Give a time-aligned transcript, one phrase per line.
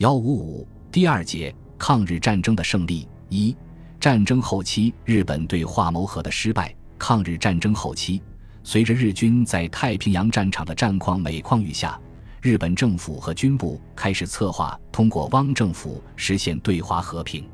[0.00, 3.54] 幺五五第二节抗日战争的胜利一
[4.00, 6.74] 战争后期日本对华谋和的失败。
[6.98, 8.22] 抗日战争后期，
[8.64, 12.00] 随着日军在太平洋战场的战况每况愈下，
[12.40, 17.46] 日本政府和军部开始策划通过汪政府实现对华和平。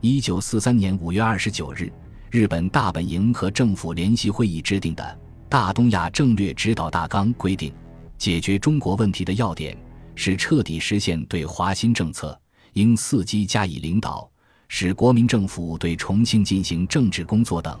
[0.00, 1.92] 一九四三年五月二十九日，
[2.30, 5.02] 日本大本营和政府联席会议制定的
[5.48, 7.72] 《大东亚战略指导大纲》规定，
[8.16, 9.76] 解决中国问题的要点
[10.22, 12.38] 是彻底实现对华新政策，
[12.74, 14.30] 应伺机加以领导，
[14.68, 17.80] 使国民政府对重庆进行政治工作等。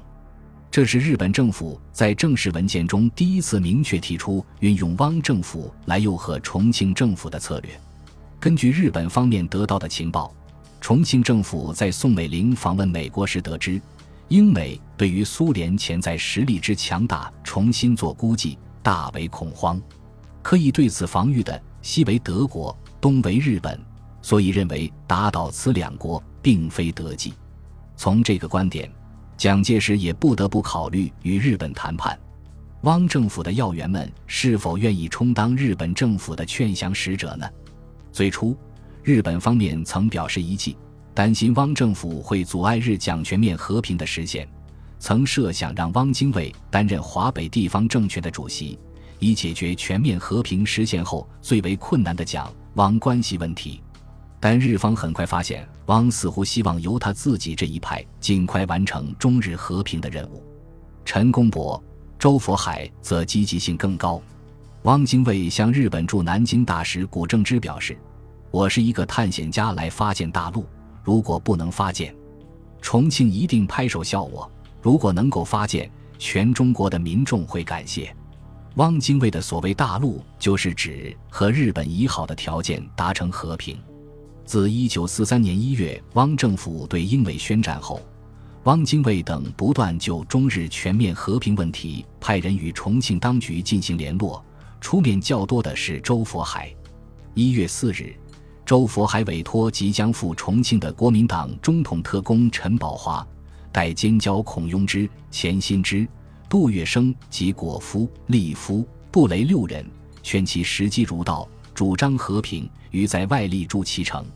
[0.70, 7.78] 这是日本政府在正式文件中第一次明确提出运用汪政府来诱惑重庆政府的策略。
[8.40, 10.34] 根据日本方面得到的情报，
[10.80, 13.78] 重庆政府在宋美龄访问美国时得知，
[14.28, 19.78] 英美对于苏联潜在实力之强大重新做估计，大为恐慌。
[20.42, 23.78] 可以对此防御的西为德国，东为日本，
[24.22, 27.34] 所以认为打倒此两国并非得计。
[27.96, 28.90] 从这个观点。
[29.36, 32.20] 蒋介石也不得不考虑与日本谈判，
[32.82, 37.48] 汪政府的要员们是否愿意充当日本政府的劝降使者呢？
[38.12, 38.54] 最初，
[39.02, 40.76] 日本方面曾表示一计，
[41.14, 44.46] 担心汪政府会阻碍日蒋全面和平的实现，
[44.98, 48.78] 曾设想让汪精卫担任华北地方政权的主席，
[49.20, 53.80] 以解决全面和平实现后最为困难的蒋汪关系问题。
[54.40, 60.42] 但日方很快发现，汪似乎希望由他自己这一派尽快完成中日和平的任务。
[61.04, 61.82] 陈公博、
[62.18, 64.20] 周佛海则积极性更高。
[64.84, 67.98] 汪精卫向日本驻南京大使谷正之表示
[68.50, 70.64] ：“我是一个探险家，来发现大陆。
[71.04, 72.14] 如果不能发现，
[72.80, 78.10] 重庆一定拍手笑我；如果能够发现，全中国的民众会感谢。”
[78.76, 83.76] 汪精卫的所谓大陆，就是指和日本以好的条件达成和平。
[84.44, 88.00] 自一九四三年一月，汪政府对英美宣战后，
[88.64, 94.44] 汪精卫等不断就中日全面和平问题派人与重庆当局进行联络，
[94.80, 96.72] 出面较多的是周佛海。
[97.34, 98.14] 一月四日，
[98.64, 103.26] 周佛海委托即将赴重庆的国民党中统特工陈宝华，
[103.72, 106.06] 代监交孔庸之、钱新之、
[106.50, 109.88] 杜月笙及果夫、利夫、布雷六人，
[110.20, 114.26] 劝其时机如到，主张和平，于在外力助其成。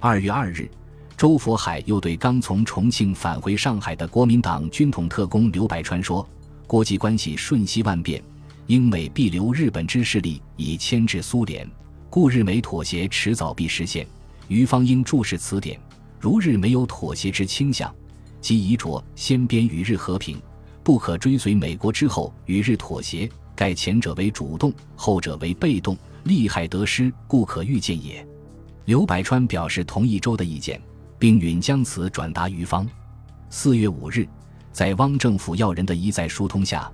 [0.00, 0.66] 二月二日，
[1.14, 6.26] 周佛海又对刚从重庆返回上海的国民党军统特工刘百川说
[6.66, 8.22] ：“国际关系瞬息万变，
[8.66, 11.70] 英美必留日本之势力以牵制苏联，
[12.08, 14.06] 故日美妥协迟早必实现。
[14.48, 15.78] 余方应注视此点。
[16.18, 17.94] 如日没有妥协之倾向，
[18.40, 20.40] 即宜着先边与日和平，
[20.82, 23.28] 不可追随美国之后与日妥协。
[23.54, 28.26] 盖前者为主动，后者为被动，利害得失，故可预见也。”
[28.86, 30.80] 刘百川表示同意周的意见，
[31.18, 32.88] 并允将此转达于方。
[33.50, 34.26] 四月五日，
[34.72, 36.90] 在汪政府要人的一再疏通下，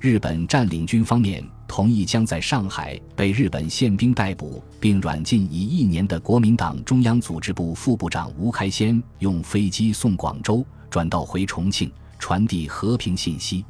[0.00, 11.90] 日本占领军方面同意将在上海被日本宪兵逮捕并软禁已一年的国民党中央组织部副部长吴开先用飞机送广州，转到回重庆，
[12.20, 13.64] 传递和平信息。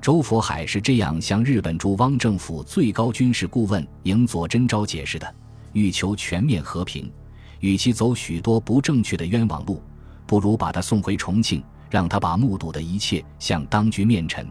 [0.00, 5.34] 周佛海是这样向日本驻汪政府最高军事顾问营佐真昭解释的。
[5.72, 7.12] 欲求全面和平，
[7.60, 9.82] 与其走许多不正确的冤枉路，
[10.26, 14.48] 不如把他送回重庆，让他把目睹的一切向当局面陈。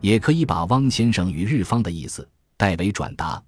[0.00, 2.26] 也可以把汪先生与日方的意思
[2.56, 3.42] 代为转达，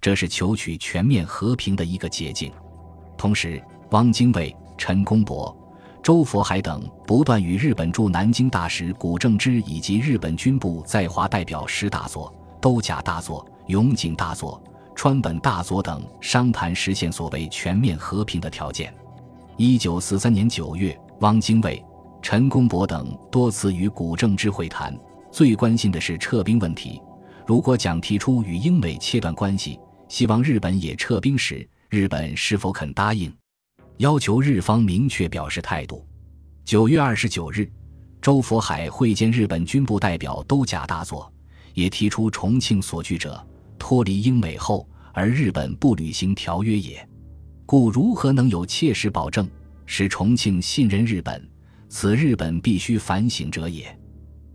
[0.00, 2.50] 这是求取全面和平的一个捷径。
[3.18, 5.54] 同时，汪精卫、陈公博、
[6.04, 14.62] 周佛海等不断与日本驻南京大使谷正之以及日本军部在华代表石大佐、都甲大佐、永井大佐。
[14.94, 18.94] 川本大佐等商谈实现所谓全面和平的条件。
[19.56, 21.82] 一九四三年九月，汪精卫、
[22.20, 24.94] 陈公博等多次与谷正之会谈，
[25.32, 27.00] 最关心的是撤兵问题。
[27.46, 33.32] 如果蒋提出与英美切断关系，希望日本也撤兵时，日本是否肯答应？
[33.98, 36.04] 要求日方明确表示态度。
[36.64, 37.70] 九月二十九日，
[38.20, 41.32] 周佛海会见日本军部代表都甲大佐，
[41.74, 43.44] 也提出重庆所据者。
[43.78, 47.06] 脱离英美后，而日本不履行条约也，
[47.66, 49.48] 故如何能有切实保证
[49.86, 51.48] 使重庆信任日本？
[51.88, 53.96] 此日本必须反省者也。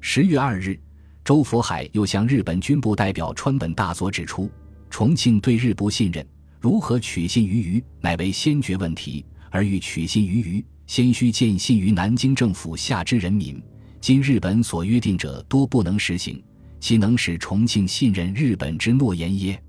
[0.01, 0.77] 十月二日，
[1.23, 4.49] 周佛海又向日本军部代表川本大佐指出，
[4.89, 6.27] 重庆对日不信任，
[6.59, 9.25] 如何取信于余，乃为先决问题。
[9.49, 13.61] 而欲取信于余，先须见信于南京政府下之人民。
[14.01, 16.43] 今日本所约定者多不能实行。
[16.81, 19.61] 岂能使重庆信任日本之诺言耶？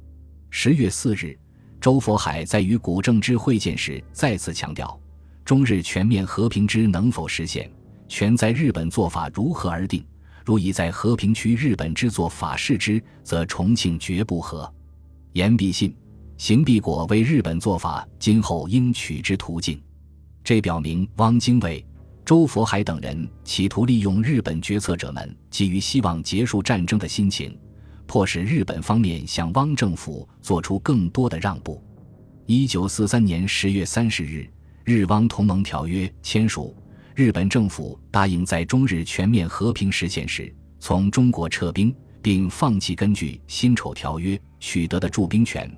[0.51, 1.37] 十月四日，
[1.81, 5.01] 周佛海在与古正之会见时再次强调，
[5.45, 7.71] 中日全面和平之能否实现，
[8.07, 10.05] 全在日本做法如何而定。
[10.45, 14.73] 如已在和平区日本之做法事之，则重庆绝不和。
[15.33, 15.95] 言必信，
[16.41, 19.79] 行必果，为日本做法今后应取之途径。
[20.43, 21.85] 这表明汪精卫、
[22.25, 27.55] 周佛海等人企图利用日本决策者们基于希望结束战争的心情，
[28.07, 31.85] 迫使日本方面向汪政府做出更多的让步。
[32.47, 34.49] 一九四三年十月三十日，
[34.85, 36.75] 日汪同盟条约签署。
[37.15, 45.71] 日本政府答应在中日全面和平实现时从中国撤兵，并放弃根据辛丑条约取得的驻兵权，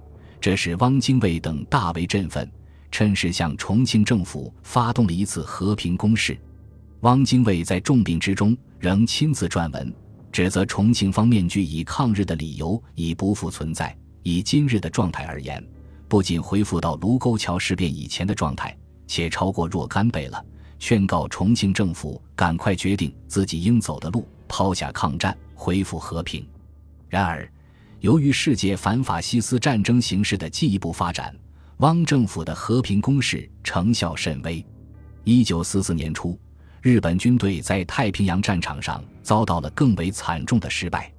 [0.42, 2.50] 这使汪精卫等大为振奋，
[2.90, 6.36] 趁势向重庆政府发动了一次和平攻势。
[7.02, 9.94] 汪精卫在重病之中仍亲自撰文，
[10.32, 13.96] 指责重庆方面据以抗日的理由已不复存在。
[14.24, 15.64] 以今日的状态而言，
[16.08, 20.44] 不仅恢复到卢沟桥事变以前的状态，且超过若干倍了。
[20.80, 26.44] 劝告重庆政府赶快决定自己应走的路，抛下抗战，恢复和平。
[27.08, 27.48] 然而，
[28.02, 31.32] 由于世界反法西斯战争形势的进一步发展，
[31.76, 34.64] 汪政府的和平攻势成效甚微。
[35.22, 36.36] 一九四四年初，
[36.80, 41.12] 日本军队在太平洋战场上遭到了更为惨重的失败。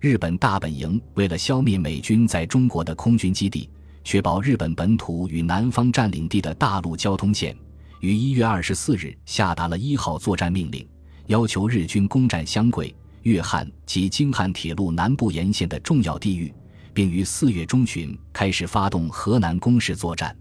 [0.00, 3.68] 日本大本营为了消灭美军在中国的空军基地，
[4.02, 7.54] 确保日本本土与南方占领地的大陆交通线。
[8.00, 10.88] 于一月二十四日下达了一号作战命令，
[11.26, 16.52] 要求日军攻占湘桂、粤汉及京汉铁路南部沿线的重要地域，
[16.92, 20.36] 并于四月中旬开始发动河南攻势作战。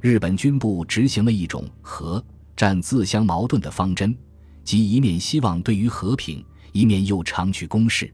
[0.00, 2.24] 日本军部执行了一种和
[2.56, 4.16] 战自相矛盾的方针，
[4.62, 8.12] 即一面希望对于和平，一面又长去攻势。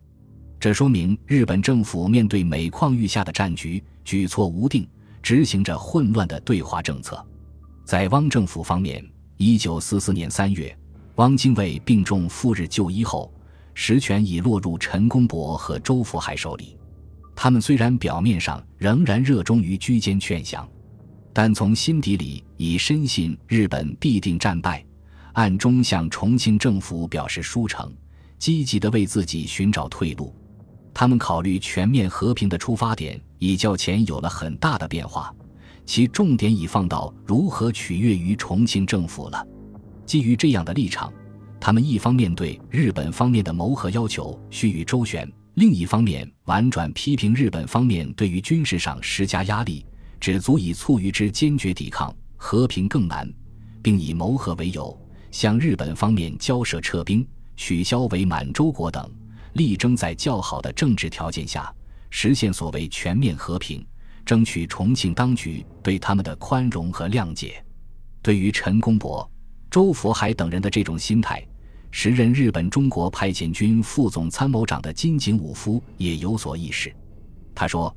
[0.60, 4.88] 这说明日本政府面对每况愈下的战局，举措无定，
[5.22, 7.24] 执行着混乱的对华政策。
[7.84, 9.04] 在汪政府方面，
[9.38, 10.74] 一九四四年三月，
[11.16, 13.32] 汪精卫病重赴日就医后，
[13.74, 16.76] 实权已落入陈公博和周福海手里。
[17.34, 20.68] 他们虽然表面上仍然热衷于居间劝降，
[21.32, 24.84] 但从心底里已深信日本必定战败，
[25.32, 27.92] 暗中向重庆政府表示疏诚，
[28.38, 30.34] 积极地为自己寻找退路。
[30.94, 35.34] 他们考虑全面和平的出发点，已较前有了很大的变化。
[35.86, 39.44] 其重点已放到如何取悦于重庆政府了。
[40.04, 41.12] 基于这样的立场，
[41.64, 49.86] 他们一方面对日本方面的谋和要求须予周旋，另一方面婉转批评日本方面对于军事上施加压力，
[50.18, 53.32] 只足以促于之坚决抵抗，和平更难，
[53.80, 55.00] 并以谋和为由
[55.30, 57.24] 向日本方面交涉撤兵、
[57.56, 59.08] 取消伪满洲国等，
[59.52, 61.72] 力争在较好的政治条件下
[62.10, 63.86] 实现所谓全面和平。
[64.26, 67.64] 争取重庆当局对他们的宽容和谅解。
[68.20, 69.30] 对于陈公博、
[69.70, 71.44] 周佛海等人的这种心态，
[71.94, 76.92] 时任日本中国派遣军副总参谋长的金井武夫也有所意识。
[77.54, 77.94] 他说：“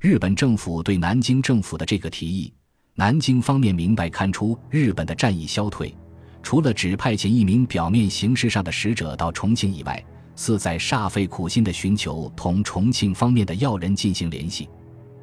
[0.00, 2.52] 日本政府对南京政府的这个提议，
[2.94, 5.92] 南京方面明白看出日本的战意消退，
[6.42, 10.04] 除了只派遣一名表面形式上的使者到重庆以外，
[10.36, 14.68] 似在煞费苦心的寻求同重庆方面的要人进行联系。”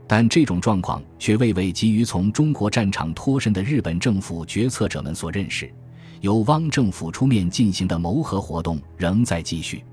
[0.08, 5.72] 但这种状况却未为急于从中国战场脱身的日本政府决策者们所认识。
[6.26, 9.86] 由汪政府出面进行的谋和活动仍在继续。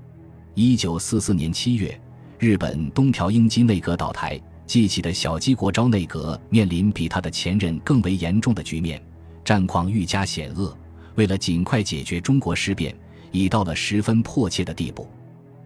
[0.55, 2.01] 一九四四年七月，
[2.39, 8.99] 日本东条英机内阁倒台，继起的小矶国昭内阁面临比他的前任更为严重的局面，
[9.45, 10.75] 战况愈加险恶。
[11.13, 12.97] 为了尽快解决中国事变，
[13.31, 15.07] 已到了十分迫切的地步。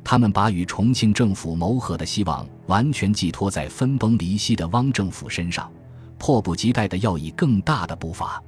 [0.03, 5.71] 他们把与重庆政府谋和的希望完全寄托在分崩离析的汪政府身上，
[6.17, 8.43] 迫不及待地要以更大的步伐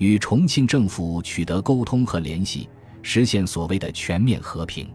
[0.00, 2.66] 与重庆政府取得沟通和联系，
[3.02, 4.90] 实现所谓的全面和平。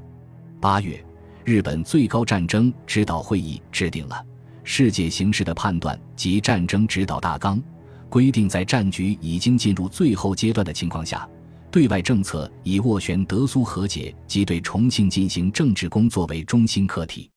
[0.60, 1.00] 八月，
[1.44, 4.26] 日本最高战争指导会议制定了
[4.64, 7.62] 世界形势的判断及战争指导大纲，
[8.10, 11.30] 规定在战局已经进入最后阶段的情况下。
[11.70, 17.30] 对外政策以斡旋德苏和解及对重庆进行政治工作为中心课题。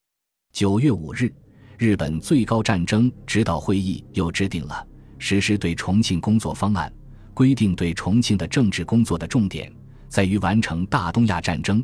[0.51, 1.31] 九月五日，
[1.77, 4.83] 日本最高战争指导会议又制定了
[5.19, 6.91] 实施对重庆工作方案，
[7.39, 9.71] 规定对重庆的政治工作的重点
[10.09, 11.81] 在于完成大东亚战争，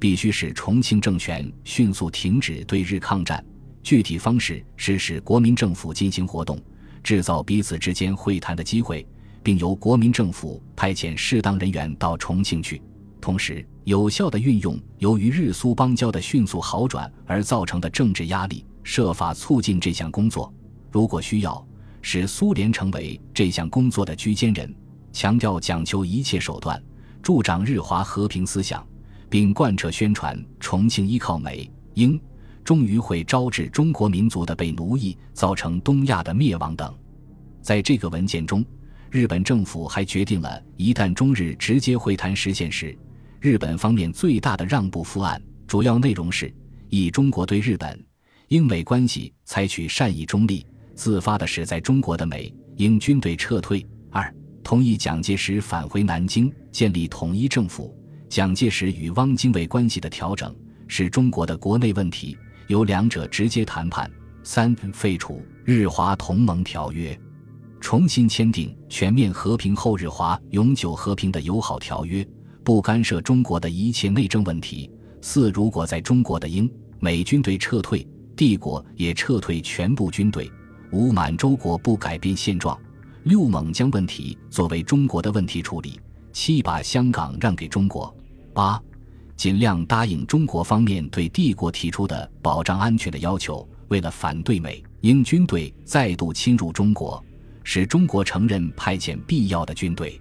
[0.00, 3.40] 必须使重庆政权迅速停止对日抗战。
[3.84, 6.60] 具体方式是使国民政府进行活动，
[7.04, 9.06] 制造彼此之间会谈的机会。
[9.44, 12.82] 并由国民政府派遣适当人员到重庆去，
[13.20, 20.52] 同时有效地运用由于日苏邦交的迅速好转而造成的政治压力，设法促进这项工作。
[20.90, 21.64] 如果需要，
[22.02, 24.74] 使苏联成为这项工作的居间人，
[25.16, 26.78] 强调讲求一切手段
[27.22, 28.86] 助长日华和平思想，
[29.30, 32.20] 并贯彻宣传重庆依靠美英，
[32.62, 36.94] 终于会招致中国民族的被奴役，造成东亚的灭亡等。
[37.62, 38.62] 在这个文件中，
[39.10, 42.94] 日本政府还决定了一旦中日直接会谈实现时，
[43.40, 46.52] 日本方面最大的让步方案，主要内容是：
[46.90, 47.98] 以、中国对日本、
[48.48, 50.66] 英美关系采取善意中立。
[50.94, 53.86] 自发的使在中国的美英军队撤退。
[54.10, 54.30] 二，
[54.66, 57.96] 同意蒋介石返回南京，建立统一政府。
[58.28, 60.52] 蒋介石与汪精卫关系的调整，
[60.88, 64.10] 是中国的国内问题，由两者直接谈判。
[64.42, 67.16] 三，废除日华同盟条约，
[67.80, 72.26] 重新签订全面和平后日华永久和平的友好条约，
[72.64, 74.90] 不干涉中国的一切内政问题。
[75.20, 76.68] 四，如果在中国的英
[76.98, 78.04] 美军队撤退，
[78.34, 80.50] 帝国也撤退全部军队。
[80.90, 82.76] 五满洲国不改变现状，
[83.26, 86.00] 六蒙将问题作为中国的问题处理。
[86.32, 88.14] 七把香港让给中国。
[88.54, 88.80] 八，
[89.36, 93.68] 尽量答应中国方面对帝国提出的保障安全的要求。
[93.88, 97.20] 为了反对美英军队再度侵入中国，
[97.64, 100.20] 使中国承认派遣必要的军队。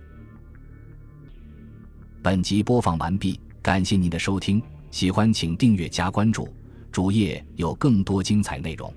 [2.24, 4.60] 本集播放完毕，感谢您的收听，
[4.90, 6.50] 喜欢请订阅加关注，
[6.92, 8.92] 主页有更多精彩内容。